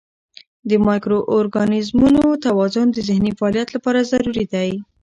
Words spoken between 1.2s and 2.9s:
ارګانیزمونو توازن